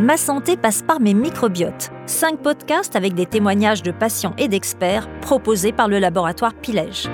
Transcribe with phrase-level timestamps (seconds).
[0.00, 1.92] Ma santé passe par mes microbiotes.
[2.06, 7.08] Cinq podcasts avec des témoignages de patients et d'experts proposés par le laboratoire Pilège.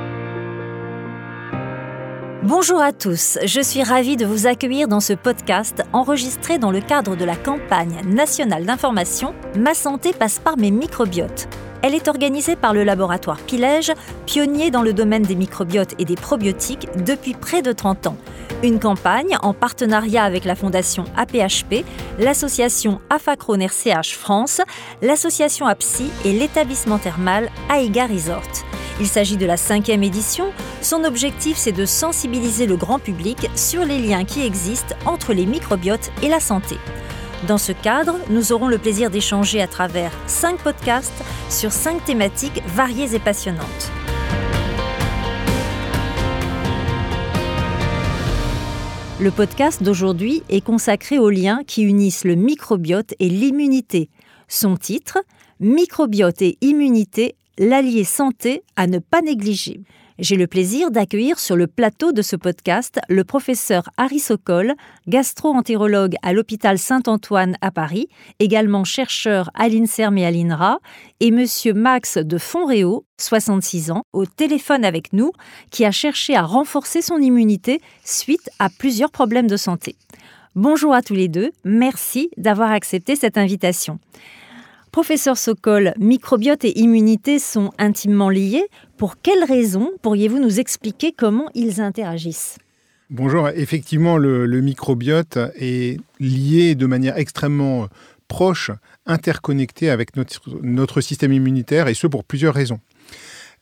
[2.43, 6.81] Bonjour à tous, je suis ravie de vous accueillir dans ce podcast enregistré dans le
[6.81, 11.49] cadre de la campagne nationale d'information Ma santé passe par mes microbiotes.
[11.83, 13.93] Elle est organisée par le laboratoire Pilège,
[14.27, 18.17] pionnier dans le domaine des microbiotes et des probiotiques depuis près de 30 ans.
[18.63, 21.85] Une campagne en partenariat avec la fondation APHP,
[22.19, 24.61] l'association Afacron RCH France,
[25.01, 28.43] l'association APSI et l'établissement thermal AIGA Resort.
[29.01, 30.53] Il s'agit de la cinquième édition.
[30.83, 35.47] Son objectif, c'est de sensibiliser le grand public sur les liens qui existent entre les
[35.47, 36.77] microbiotes et la santé.
[37.49, 42.63] Dans ce cadre, nous aurons le plaisir d'échanger à travers cinq podcasts sur cinq thématiques
[42.67, 43.91] variées et passionnantes.
[49.19, 54.11] Le podcast d'aujourd'hui est consacré aux liens qui unissent le microbiote et l'immunité.
[54.49, 55.19] Son titre
[55.61, 59.81] Microbiote et immunité, l'allié santé à ne pas négliger.
[60.21, 64.75] J'ai le plaisir d'accueillir sur le plateau de ce podcast le professeur Harry Sokol,
[65.09, 68.07] gastro-entérologue à l'hôpital Saint-Antoine à Paris,
[68.39, 70.81] également chercheur à l'INSERM et à l'INRA,
[71.21, 75.33] et monsieur Max de Fonréau, 66 ans, au téléphone avec nous,
[75.71, 79.97] qui a cherché à renforcer son immunité suite à plusieurs problèmes de santé.
[80.55, 83.99] Bonjour à tous les deux, merci d'avoir accepté cette invitation.
[84.93, 88.67] Professeur Sokol, microbiote et immunité sont intimement liés.
[88.97, 92.59] Pour quelles raisons pourriez-vous nous expliquer comment ils interagissent?
[93.09, 97.87] Bonjour, effectivement, le, microbiote est lié de manière extrêmement
[98.27, 98.73] proche,
[99.07, 102.81] interconnecté avec notre, notre système immunitaire, et ce pour plusieurs raisons.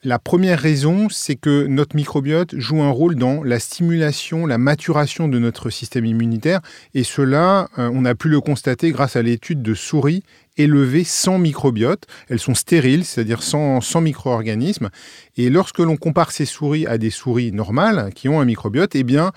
[0.04, 5.26] La première raison, c'est que notre microbiote joue un rôle dans la stimulation, la maturation
[5.26, 6.60] de notre système immunitaire.
[6.94, 10.22] Et cela, euh, on a pu le constater grâce à l'étude de souris
[10.58, 12.04] élevées sans microbiote.
[12.28, 14.90] Elles sont stériles, c'est-à-dire sans, micro-organismes.
[15.36, 19.04] Et lorsque l'on compare ces souris à des souris normales qui ont un microbiote, eh
[19.04, 19.32] bien,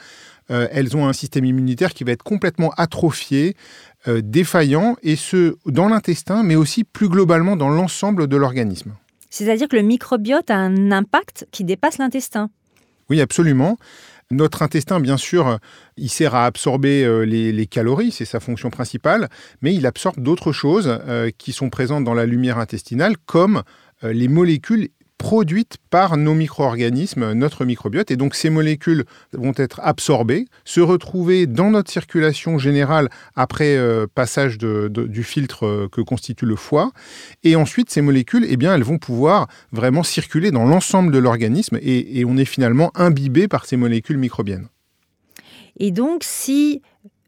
[0.49, 3.55] euh, elles ont un système immunitaire qui va être complètement atrophié,
[4.07, 8.93] euh, défaillant, et ce, dans l'intestin, mais aussi plus globalement dans l'ensemble de l'organisme.
[9.29, 12.49] C'est-à-dire que le microbiote a un impact qui dépasse l'intestin?
[13.09, 13.77] Oui, absolument.
[14.31, 15.59] Notre intestin, bien sûr,
[15.97, 19.27] il sert à absorber euh, les, calories, c'est sa fonction principale,
[19.61, 23.63] mais il absorbe d'autres choses euh, qui sont présentes dans la lumière intestinale, comme
[24.05, 24.89] euh, les molécules
[25.21, 28.09] produites par nos micro-organismes, notre microbiote.
[28.09, 34.07] Et donc ces molécules vont être absorbées, se retrouver dans notre circulation générale après euh,
[34.13, 36.91] passage du filtre euh, que constitue le foie.
[37.43, 41.77] Et ensuite, ces molécules, eh bien, elles vont pouvoir vraiment circuler dans l'ensemble de l'organisme
[41.81, 44.69] et, on est finalement imbibé par ces molécules microbiennes.
[45.77, 46.81] Et donc, si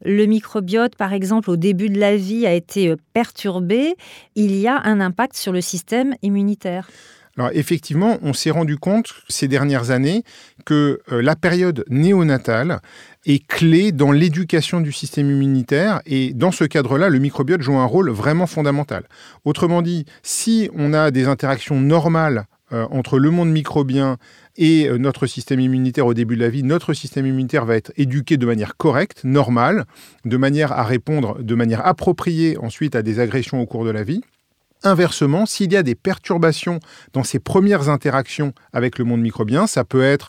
[0.04, 3.94] le microbiote, par exemple, au début de la vie a été perturbé,
[4.34, 6.88] il y a un impact sur le système immunitaire.
[7.36, 10.22] Alors effectivement, on s'est rendu compte ces dernières années
[10.64, 12.80] que euh, la période néonatale
[13.26, 17.86] est clé dans l'éducation du système immunitaire et dans ce cadre-là, le microbiote joue un
[17.86, 19.08] rôle vraiment fondamental.
[19.44, 24.16] Autrement dit, si on a des interactions normales euh, entre le monde microbien
[24.56, 27.92] et euh, notre système immunitaire au début de la vie, notre système immunitaire va être
[27.96, 29.86] éduqué de manière correcte, normale,
[30.24, 34.04] de manière à répondre de manière appropriée ensuite à des agressions au cours de la
[34.04, 34.22] vie.
[34.86, 36.78] Inversement, s'il y a des perturbations
[37.14, 40.28] dans ces premières interactions avec le monde microbien, ça peut être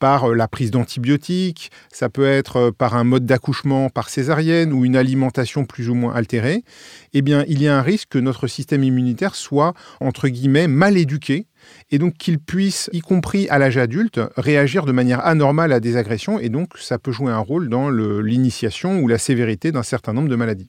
[0.00, 4.72] par euh, la prise d'antibiotiques, ça peut être euh, par un mode d'accouchement par césarienne
[4.72, 6.64] ou une alimentation plus ou moins altérée,
[7.12, 10.96] eh bien, il y a un risque que notre système immunitaire soit, entre guillemets, mal
[10.96, 11.46] éduqué
[11.92, 15.96] et donc qu'il puisse, y compris à l'âge adulte, réagir de manière anormale à des
[15.96, 20.12] agressions, et donc ça peut jouer un rôle dans l'initiation ou la sévérité d'un certain
[20.12, 20.68] nombre de maladies.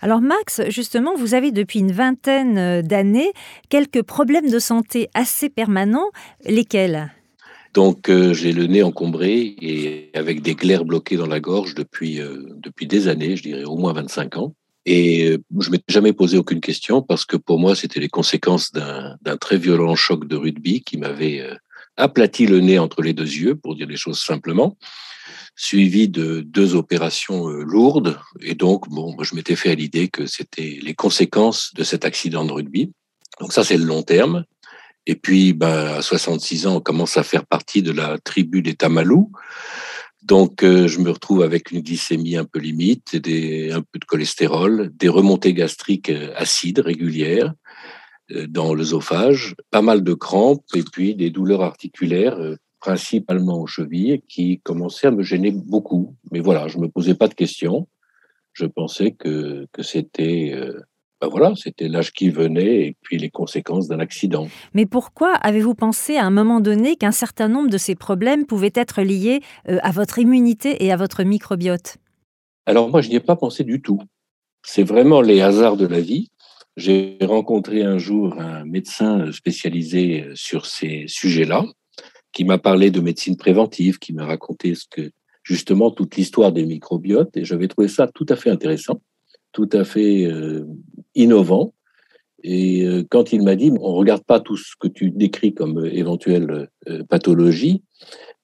[0.00, 3.32] Alors Max, justement, vous avez depuis une vingtaine euh, d'années
[3.68, 6.10] quelques problèmes de santé assez permanents.
[6.44, 7.12] Lesquels?
[7.74, 12.20] Donc euh, j'ai le nez encombré et avec des glaires bloquées dans la gorge depuis,
[12.20, 14.54] euh, depuis des années, je dirais au moins 25 ans.
[14.86, 18.72] Et je ne m'étais jamais posé aucune question parce que pour moi, c'était les conséquences
[18.72, 21.46] d'un très violent choc de rugby qui m'avait
[21.98, 24.78] aplati le nez entre les deux yeux, pour dire les choses simplement
[25.60, 28.18] suivi de deux opérations euh, lourdes.
[28.40, 32.46] Et donc, bon, je m'étais fait à l'idée que c'était les conséquences de cet accident
[32.46, 32.92] de rugby.
[33.40, 34.46] Donc ça, c'est le long terme.
[35.04, 38.74] Et puis, ben, à 66 ans, on commence à faire partie de la tribu des
[38.74, 39.30] Tamalous.
[40.22, 44.90] Donc, euh, je me retrouve avec une glycémie un peu limite, un peu de cholestérol,
[44.94, 47.52] des remontées gastriques euh, acides régulières
[48.48, 52.38] dans l'œsophage, pas mal de crampes et puis des douleurs articulaires
[52.80, 56.16] principalement aux chevilles, qui commençaient à me gêner beaucoup.
[56.32, 57.88] Mais voilà, je ne me posais pas de questions.
[58.52, 60.54] Je pensais que, que c'était
[61.20, 64.48] ben voilà, c'était l'âge qui venait et puis les conséquences d'un accident.
[64.72, 68.72] Mais pourquoi avez-vous pensé à un moment donné qu'un certain nombre de ces problèmes pouvaient
[68.74, 71.98] être liés euh, à votre immunité et à votre microbiote?
[72.64, 74.00] Alors moi, je n'y ai pas pensé du tout.
[74.62, 76.28] C'est vraiment les hasards de la vie.
[76.78, 81.64] J'ai rencontré un jour un médecin spécialisé sur ces sujets-là,
[82.40, 85.10] qui m'a parlé de médecine préventive, qui m'a raconté ce que
[85.42, 89.02] justement toute l'histoire des microbiotes, et j'avais trouvé ça tout à fait intéressant
[89.52, 90.64] tout à fait euh,
[91.14, 91.74] innovant.
[92.42, 95.52] Et euh, quand il m'a dit, on ne regarde pas tout ce que tu décris
[95.52, 96.68] comme euh, éventuelle
[97.10, 97.82] pathologie,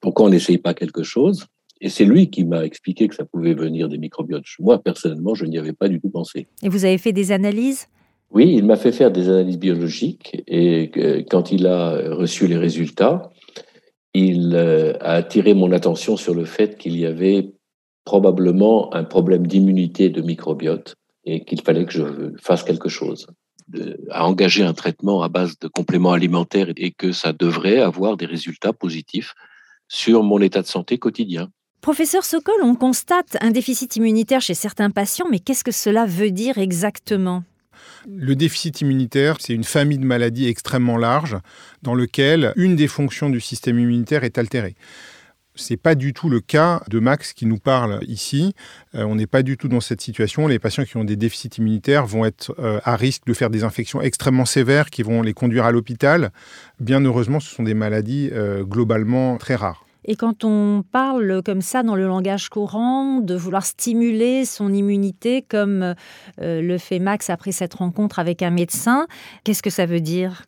[0.00, 1.46] pourquoi on n'essaye pas quelque chose?
[1.80, 4.44] Et c'est lui qui m'a expliqué que ça pouvait venir des microbiotes.
[4.58, 6.48] Moi, personnellement, je n'y avais pas du tout pensé.
[6.62, 7.86] Et vous avez fait des analyses?
[8.30, 10.42] Oui, il m'a fait faire des analyses biologiques.
[10.46, 10.90] Et
[11.30, 13.30] quand il a reçu les résultats,
[14.18, 17.52] il a attiré mon attention sur le fait qu'il y avait
[18.04, 22.04] probablement un problème d'immunité de microbiote et qu'il fallait que je
[22.40, 23.26] fasse quelque chose,
[24.10, 28.26] à engager un traitement à base de compléments alimentaires et que ça devrait avoir des
[28.26, 29.34] résultats positifs
[29.88, 31.50] sur mon état de santé quotidien.
[31.80, 36.30] Professeur Sokol, on constate un déficit immunitaire chez certains patients, mais qu'est-ce que cela veut
[36.30, 37.44] dire exactement?
[38.08, 41.36] Le déficit immunitaire, c'est une famille de maladies extrêmement large
[41.82, 44.76] dans lequel une des fonctions du système immunitaire est altérée.
[45.58, 48.54] C'est pas du tout le cas de Max qui nous parle ici.
[48.94, 50.46] Euh, on n'est pas du tout dans cette situation.
[50.46, 53.64] Les patients qui ont des déficits immunitaires vont être euh, à risque de faire des
[53.64, 56.30] infections extrêmement sévères qui vont les conduire à l'hôpital.
[56.78, 59.85] Bien heureusement, ce sont des maladies euh, globalement très rares.
[60.06, 65.42] Et quand on parle comme ça dans le langage courant, de vouloir stimuler son immunité
[65.42, 65.94] comme
[66.38, 69.06] le fait Max après cette rencontre avec un médecin,
[69.44, 70.44] qu'est-ce que ça veut dire?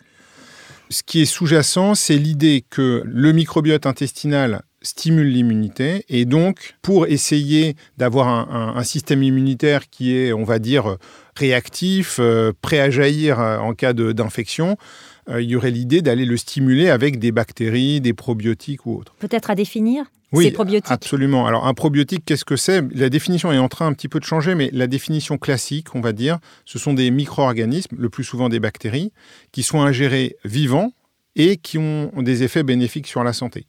[0.90, 7.06] Ce qui est sous-jacent, c'est l'idée que le microbiote intestinal stimule l'immunité et donc pour
[7.06, 10.96] essayer d'avoir un, système immunitaire qui est, on va dire,
[11.36, 14.76] réactif, euh, prêt à jaillir euh, en cas d'infection,
[15.28, 19.14] euh, il y aurait l'idée d'aller le stimuler avec des bactéries, des probiotiques ou autres.
[19.18, 21.46] Peut-être à définir oui, ces probiotiques absolument.
[21.46, 22.82] Alors un probiotique, qu'est-ce que c'est?
[22.94, 26.00] La définition est en train un petit peu de changer, mais la définition classique, on
[26.00, 29.12] va dire, ce sont des micro-organismes, le plus souvent des bactéries,
[29.52, 30.92] qui sont ingérés vivants
[31.34, 33.64] et qui ont des effets bénéfiques sur la santé.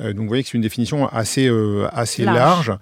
[0.00, 2.72] Euh, donc vous voyez que c'est une définition assez, euh, assez large.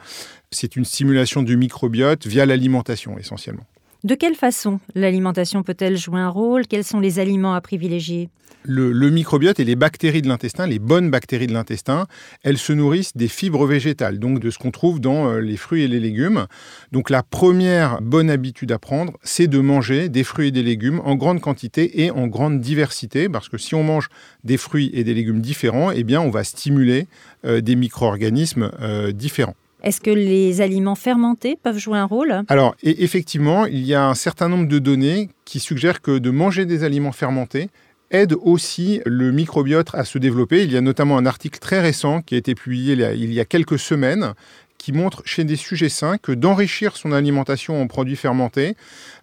[0.50, 3.64] C'est une stimulation du microbiote via l'alimentation essentiellement.
[4.04, 6.66] De quelle façon l'alimentation peut-elle jouer un rôle?
[6.66, 8.28] Quels sont les aliments à privilégier?
[8.66, 12.06] Le, microbiote et les bactéries de l'intestin, les bonnes bactéries de l'intestin,
[12.42, 15.84] elles se nourrissent des fibres végétales, donc de ce qu'on trouve dans euh, les fruits
[15.84, 16.46] et les légumes.
[16.92, 21.00] Donc la première bonne habitude à prendre, c'est de manger des fruits et des légumes
[21.06, 24.08] en grande quantité et en grande diversité, parce que si on mange
[24.44, 27.06] des fruits et des légumes différents, eh bien on va stimuler
[27.46, 29.56] euh, des micro-organismes euh, différents.
[29.84, 32.42] Est-ce que les aliments fermentés peuvent jouer un rôle?
[32.48, 36.64] Alors, effectivement, il y a un certain nombre de données qui suggèrent que de manger
[36.64, 37.68] des aliments fermentés
[38.10, 40.64] aide aussi le microbiote à se développer.
[40.64, 43.44] Il y a notamment un article très récent qui a été publié il y a
[43.44, 44.32] quelques semaines
[44.78, 48.76] qui montre chez des sujets sains que d'enrichir son alimentation en produits fermentés,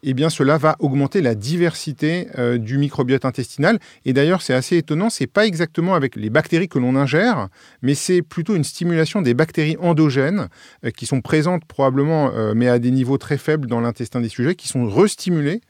[0.03, 3.79] eh cela va augmenter la diversité euh, du microbiote intestinal.
[4.05, 7.49] Et d'ailleurs, c'est assez étonnant, c'est pas exactement avec les bactéries que l'on ingère,
[7.81, 10.47] mais c'est plutôt une stimulation des bactéries endogènes
[10.85, 14.29] euh, qui sont présentes probablement, euh, mais à des niveaux très faibles dans l'intestin des
[14.29, 15.61] sujets, qui sont restimulées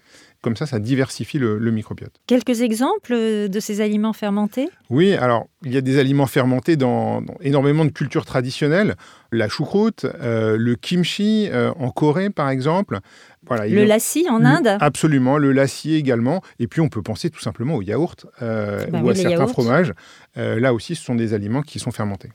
[0.41, 2.13] comme ça, ça diversifie le, microbiote.
[2.25, 4.69] Quelques exemples de ces aliments fermentés?
[4.89, 8.95] Oui, alors il y a des aliments fermentés dans, énormément de cultures traditionnelles.
[9.31, 12.99] La choucroute, euh, le kimchi euh, en Corée par exemple.
[13.45, 14.77] Voilà, le lassi en Inde?
[14.79, 16.41] Absolument, le lassi également.
[16.59, 19.93] Et puis on peut penser tout simplement au yaourt euh, bah ou à certains fromages.
[20.35, 22.29] là aussi, ce sont des aliments qui sont fermentés.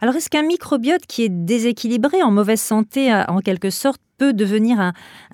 [0.00, 4.80] Alors est-ce qu'un microbiote qui est déséquilibré, en mauvaise santé en quelque sorte, peut devenir
[4.80, 4.92] un,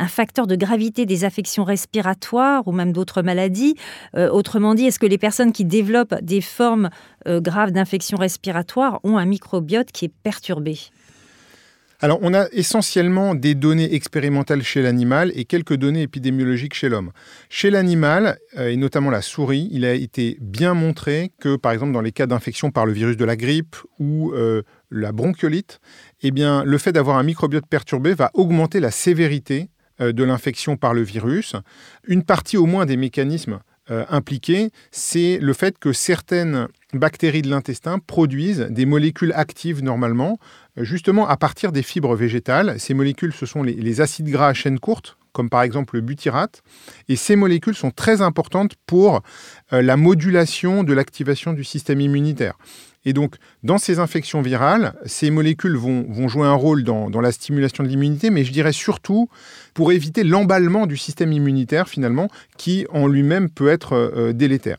[0.08, 3.74] facteur de gravité des affections respiratoires ou même d'autres maladies?
[4.14, 6.90] Euh, autrement dit, est-ce que les personnes qui développent des formes
[7.26, 10.78] euh, graves d'infections respiratoires ont un microbiote qui est perturbé?
[12.04, 17.12] Alors, on a essentiellement des données expérimentales chez l'animal et quelques données épidémiologiques chez l'homme.
[17.49, 21.92] Chez l'animal, euh, et notamment la souris, il a été bien montré que, par exemple,
[21.92, 24.34] dans les cas d'infection par le virus de la grippe ou
[24.90, 25.80] la bronchiolite,
[26.20, 29.70] eh bien, le fait d'avoir un microbiote perturbé va augmenter la sévérité
[30.00, 31.54] euh, de l'infection par le virus.
[32.08, 37.50] Une partie au moins des mécanismes euh, impliqués, c'est le fait que certaines bactéries de
[37.50, 40.38] l'intestin produisent des molécules actives normalement,
[40.78, 42.80] euh, justement à partir des fibres végétales.
[42.80, 46.62] Ces molécules, ce sont les, acides gras à chaîne courte, comme par exemple le butyrate.
[47.08, 49.22] Et ces molécules sont très importantes pour
[49.70, 52.56] la modulation de l'activation du système immunitaire.
[53.04, 57.32] Et donc, dans ces infections virales, ces molécules vont, jouer un rôle dans, dans la
[57.32, 59.28] stimulation de l'immunité, mais je dirais surtout
[59.75, 64.78] pour éviter l'emballement du système immunitaire, finalement, qui en lui-même peut être euh, délétère.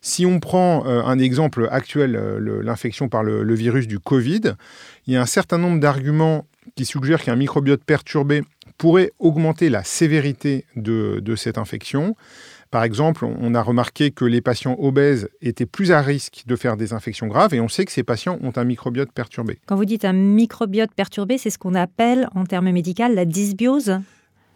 [0.00, 4.54] Si on prend euh, un exemple actuel, euh, l'infection par le, virus du Covid,
[5.06, 6.46] il y a un certain nombre d'arguments
[6.76, 8.42] qui suggèrent qu'un microbiote perturbé
[8.76, 12.14] pourrait augmenter la sévérité de, cette infection.
[12.70, 16.76] Par exemple, on a remarqué que les patients obèses étaient plus à risque de faire
[16.76, 19.58] des infections graves et on sait que ces patients ont un microbiote perturbé.
[19.66, 24.00] Quand vous dites un microbiote perturbé, c'est ce qu'on appelle en termes médicaux la dysbiose?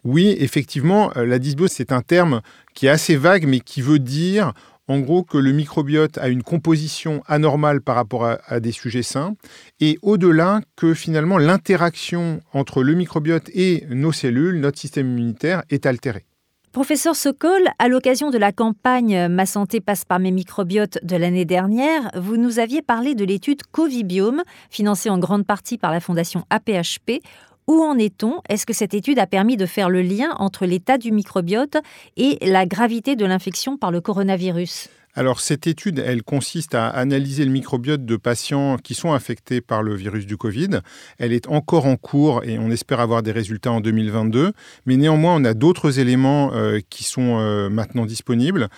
[0.03, 2.41] Oui, effectivement, euh, la dysbiose, c'est un terme
[2.73, 4.53] qui est assez vague mais qui veut dire
[4.87, 9.35] en gros que le microbiote a une composition anormale par rapport à, des sujets sains,
[9.79, 15.85] et au-delà que finalement l'interaction entre le microbiote et nos cellules, notre système immunitaire, est
[15.85, 16.25] altérée.
[16.73, 21.45] Professeur Sokol, à l'occasion de la campagne Ma santé passe par mes microbiotes de l'année
[21.45, 26.45] dernière, vous nous aviez parlé de l'étude Covibiome, financée en grande partie par la fondation
[26.49, 27.21] APHP,
[27.67, 28.41] où en est-on?
[28.49, 31.77] Est-ce que cette étude a permis de faire le lien entre l'état du microbiote
[32.17, 34.89] et la gravité de l'infection par le coronavirus?
[35.15, 39.83] Alors cette étude, elle consiste à analyser le microbiote de patients qui sont infectés par
[39.83, 40.79] le virus du Covid.
[41.19, 44.53] Elle est encore en cours et on espère avoir des résultats en 2022.
[44.87, 48.69] Mais néanmoins, on a d'autres éléments euh, qui sont euh, maintenant disponibles.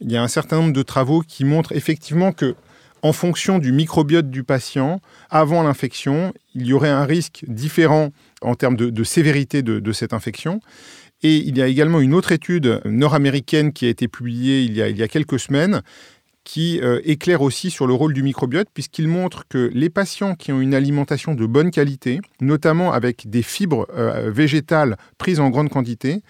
[0.00, 2.56] Il y a un certain nombre de travaux qui montrent effectivement que
[3.04, 4.98] en fonction du microbiote du patient,
[5.28, 10.60] avant l'infection, il y aurait un risque différent en termes de, sévérité de, cette infection.
[11.24, 15.02] Et il y a également une autre étude nord-américaine qui a été publiée il y
[15.02, 15.80] a, quelques semaines
[16.44, 20.52] qui euh, éclaire aussi sur le rôle du microbiote, puisqu'il montre que les patients qui
[20.52, 25.70] ont une alimentation de bonne qualité, notamment avec des fibres euh, végétales prises en grande
[25.70, 26.20] quantité,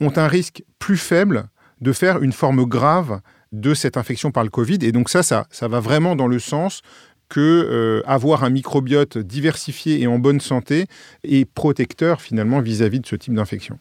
[0.00, 1.48] ont un risque plus faible
[1.80, 3.20] de faire une forme grave
[3.50, 4.78] de cette infection par le Covid.
[4.82, 6.82] Et donc ça, ça, va vraiment dans le sens
[7.28, 10.86] que euh, avoir un microbiote diversifié et en bonne santé
[11.24, 13.80] est protecteur finalement vis-à-vis de ce type d'infection.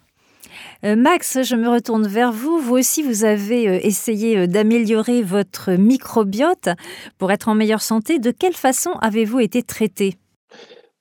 [0.83, 2.59] Euh, Max, je me retourne vers vous.
[2.59, 6.69] Vous aussi, vous avez euh, essayé d'améliorer votre microbiote
[7.17, 8.19] pour être en meilleure santé.
[8.19, 10.15] De quelle façon avez-vous été traité?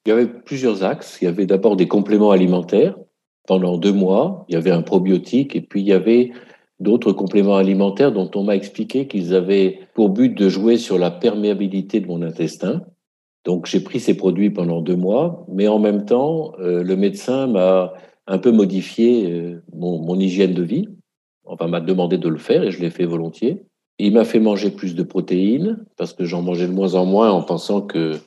[0.05, 1.19] Il y avait plusieurs axes.
[1.21, 2.97] Il y avait d'abord des compléments alimentaires.
[3.47, 6.33] Pendant deux mois, il y avait un probiotique et puis il y avait
[6.81, 11.11] d'autres compléments alimentaires dont on m'a expliqué qu'ils avaient pour but de jouer sur la
[11.11, 12.83] perméabilité de mon intestin.
[13.45, 17.47] Donc j'ai pris ces produits pendant deux mois, mais en même temps, euh, le médecin
[17.47, 17.93] m'a
[18.26, 20.88] un peu modifié euh, mon, hygiène de vie.
[21.45, 23.64] Enfin, m'a demandé de le faire et je l'ai fait volontiers.
[23.99, 27.31] Il m'a fait manger plus de protéines parce que j'en mangeais de moins en moins
[27.31, 28.19] en pensant que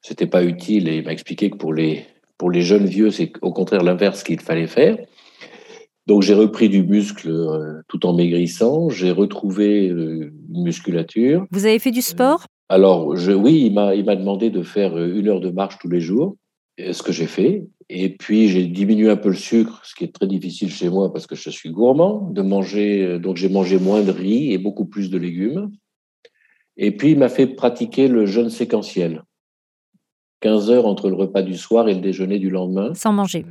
[0.00, 2.04] c'était pas utile et il m'a expliqué que pour les,
[2.38, 4.96] pour les jeunes vieux, c'est au contraire l'inverse qu'il fallait faire.
[6.06, 11.46] Donc j'ai repris du muscle euh, tout en maigrissant, j'ai retrouvé euh, une musculature.
[11.50, 12.44] Vous avez fait du sport?
[12.68, 16.36] Alors je, oui, il m'a, demandé de faire une heure de marche tous les jours,
[16.78, 17.66] ce que j'ai fait.
[17.88, 21.12] Et puis j'ai diminué un peu le sucre, ce qui est très difficile chez moi
[21.12, 23.18] parce que je suis gourmand, de manger.
[23.18, 25.70] Donc j'ai mangé moins de riz et beaucoup plus de légumes.
[26.76, 29.22] Et puis il m'a fait pratiquer le jeûne séquentiel.
[30.40, 32.92] 15 heures entre le repas du soir et le déjeuner du lendemain.
[32.94, 33.44] Sans manger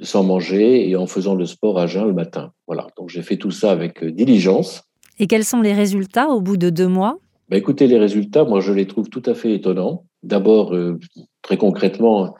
[0.00, 2.52] sans manger et en faisant le sport à jeun le matin.
[2.66, 4.84] Voilà, donc j'ai fait tout ça avec euh, diligence.
[5.18, 7.18] Et quels sont les résultats au bout de deux mois?
[7.48, 10.04] Ben Écoutez, les résultats, moi je les trouve tout à fait étonnants.
[10.22, 10.98] D'abord, euh,
[11.42, 12.34] très concrètement,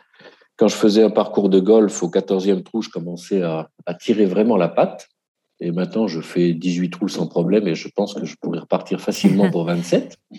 [0.56, 4.56] quand je faisais un parcours de golf au 14e trou, je commençais à, tirer vraiment
[4.56, 5.08] la patte.
[5.60, 9.00] Et maintenant, je fais 18 trous sans problème et je pense que je pourrais repartir
[9.00, 10.16] facilement pour 27.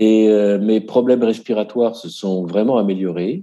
[0.00, 3.42] Et euh, mes problèmes respiratoires se sont vraiment améliorés.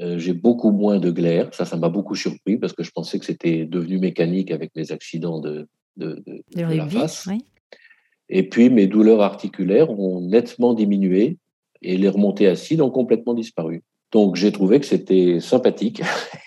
[0.00, 1.48] Euh, j'ai beaucoup moins de glaire.
[1.54, 4.92] Ça, ça m'a beaucoup surpris parce que je pensais que c'était devenu mécanique avec mes
[4.92, 6.22] accidents de, de,
[6.54, 7.26] la face.
[8.28, 11.38] Et puis, mes douleurs articulaires ont nettement diminué
[11.84, 13.82] et les remontées acides ont complètement disparu.
[14.12, 16.02] Donc, j'ai trouvé que c'était sympathique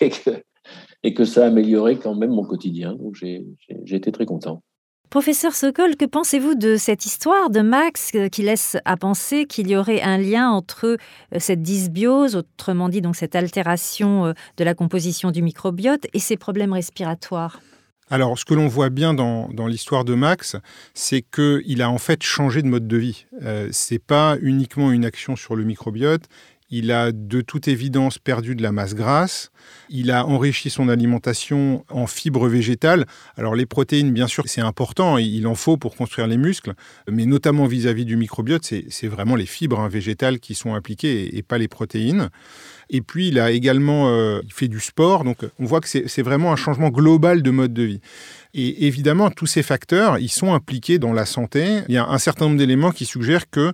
[1.02, 2.94] et que, ça améliorait quand même mon quotidien.
[2.94, 3.44] Donc, j'ai
[3.90, 4.62] été très content.
[5.10, 9.70] Professeur Sokol, que pensez-vous de cette histoire de Max euh, qui laisse à penser qu'il
[9.70, 14.64] y aurait un lien entre euh, cette dysbiose, autrement dit donc cette altération euh, de
[14.64, 17.60] la composition du microbiote, et ses problèmes respiratoires?
[18.10, 20.56] Alors, ce que l'on voit bien dans, l'histoire de Max,
[20.94, 23.26] c'est qu'il a en fait changé de mode de vie.
[23.42, 26.28] Ce c'est pas uniquement une action sur le microbiote,
[26.70, 29.50] il a de toute évidence perdu de la masse grasse.
[29.88, 33.06] Il a enrichi son alimentation en fibres végétales.
[33.36, 36.74] Alors les protéines, bien sûr, c'est important, il en faut pour construire les muscles,
[37.10, 41.42] mais notamment vis-à-vis du microbiote, c'est vraiment les fibres hein, végétales qui sont impliquées et,
[41.42, 42.28] pas les protéines.
[42.90, 45.24] Et puis, il a également euh, fait du sport.
[45.24, 48.00] Donc, on voit que c'est vraiment un changement global de mode de vie.
[48.60, 51.82] Et évidemment, tous ces facteurs, ils sont impliqués dans la santé.
[51.86, 53.72] Il y a un certain nombre d'éléments qui suggèrent qu'il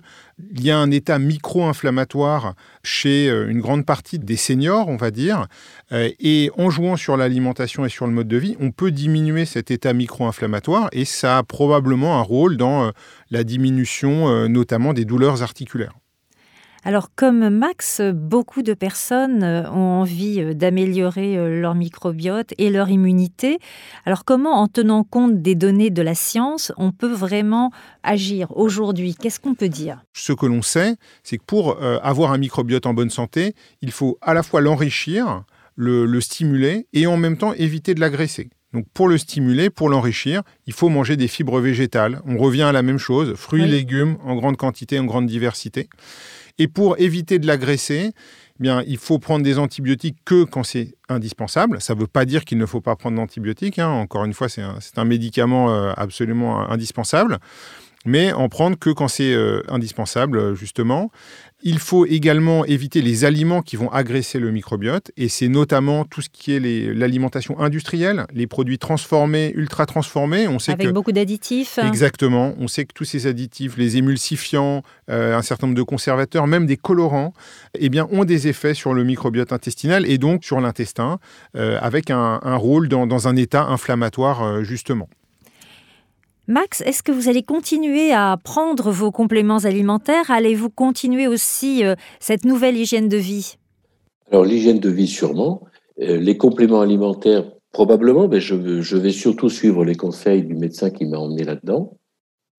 [0.59, 5.47] y a un état micro-inflammatoire chez euh, une grande partie des seniors, on va dire.
[5.91, 9.45] Euh, et en jouant sur l'alimentation et sur le mode de vie, on peut diminuer
[9.45, 12.91] cet état micro-inflammatoire et ça a probablement un rôle dans euh,
[13.31, 15.93] la diminution notamment des douleurs articulaires.
[16.87, 22.69] Alors comme Max, beaucoup de personnes euh, ont envie euh, d'améliorer euh, leur microbiote et
[22.69, 23.57] leur immunité.
[24.05, 27.71] Alors comment, en tenant compte des données de la science, on peut vraiment
[28.03, 29.15] agir aujourd'hui?
[29.19, 30.03] Qu'est-ce qu'on peut dire?
[30.13, 34.19] Ce que l'on sait, c'est que pour avoir un microbiote en bonne santé, il faut
[34.21, 35.43] à la fois l'enrichir,
[35.75, 38.49] le, le stimuler et en même temps éviter de l'agresser.
[38.75, 42.21] Donc pour le stimuler, pour l'enrichir, il faut manger des fibres végétales.
[42.27, 45.87] On revient à la même chose, fruits, légumes en grande quantité, en grande diversité.
[46.57, 48.11] Et pour éviter de l'agresser,
[48.63, 51.81] eh il faut prendre des antibiotiques que quand c'est indispensable.
[51.81, 53.79] Ça ne veut pas dire qu'il ne faut pas prendre d'antibiotiques.
[53.79, 53.89] Hein.
[53.89, 57.39] Encore une fois, c'est un, médicament euh, absolument indispensable.
[58.05, 61.11] Mais en prendre que quand c'est euh, indispensable, justement.
[61.67, 66.21] Il faut également éviter les aliments qui vont agresser le microbiote, et c'est notamment tout
[66.21, 70.47] ce qui est l'alimentation industrielle, les produits transformés, ultra transformés.
[70.47, 71.79] On sait Avec beaucoup d'additifs.
[71.79, 72.53] Exactement.
[72.59, 76.67] On sait que tous ces additifs, les émulsifiants, euh, un certain nombre de conservateurs, même
[76.67, 77.33] des colorants,
[77.79, 81.17] eh bien, ont des effets sur le microbiote intestinal et donc sur l'intestin,
[81.57, 85.09] euh, avec un, rôle dans, un état inflammatoire, euh, justement.
[86.47, 90.29] Max, est-ce que vous allez continuer à prendre vos compléments alimentaires?
[90.29, 93.55] Allez-vous continuer aussi euh, cette nouvelle hygiène de vie?
[94.31, 95.63] Alors l'hygiène de vie sûrement.
[96.01, 101.05] Euh, les compléments alimentaires probablement, mais je, vais surtout suivre les conseils du médecin qui
[101.05, 101.97] m'a emmené là-dedans.